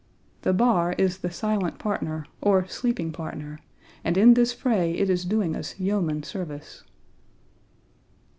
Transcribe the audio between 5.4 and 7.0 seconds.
us yeoman service.